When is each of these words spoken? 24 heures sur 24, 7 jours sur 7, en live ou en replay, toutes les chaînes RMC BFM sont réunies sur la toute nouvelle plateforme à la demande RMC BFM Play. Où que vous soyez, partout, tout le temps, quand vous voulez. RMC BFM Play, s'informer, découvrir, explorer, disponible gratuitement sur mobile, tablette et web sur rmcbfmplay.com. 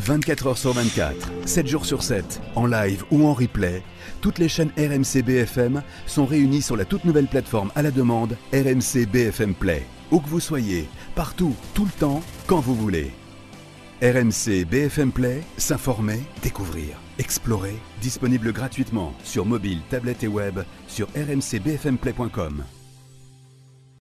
24 0.00 0.46
heures 0.46 0.58
sur 0.58 0.72
24, 0.72 1.30
7 1.44 1.66
jours 1.66 1.84
sur 1.84 2.02
7, 2.02 2.40
en 2.56 2.66
live 2.66 3.04
ou 3.10 3.26
en 3.26 3.34
replay, 3.34 3.82
toutes 4.22 4.38
les 4.38 4.48
chaînes 4.48 4.72
RMC 4.78 5.22
BFM 5.22 5.82
sont 6.06 6.24
réunies 6.24 6.62
sur 6.62 6.76
la 6.76 6.86
toute 6.86 7.04
nouvelle 7.04 7.26
plateforme 7.26 7.70
à 7.74 7.82
la 7.82 7.90
demande 7.90 8.36
RMC 8.52 9.06
BFM 9.12 9.54
Play. 9.54 9.84
Où 10.10 10.20
que 10.20 10.28
vous 10.28 10.40
soyez, 10.40 10.88
partout, 11.14 11.54
tout 11.74 11.84
le 11.84 11.90
temps, 11.90 12.22
quand 12.46 12.60
vous 12.60 12.74
voulez. 12.74 13.12
RMC 14.02 14.64
BFM 14.64 15.12
Play, 15.12 15.42
s'informer, 15.58 16.20
découvrir, 16.42 16.96
explorer, 17.18 17.76
disponible 18.00 18.52
gratuitement 18.52 19.12
sur 19.22 19.44
mobile, 19.44 19.82
tablette 19.90 20.24
et 20.24 20.28
web 20.28 20.60
sur 20.88 21.08
rmcbfmplay.com. 21.14 22.64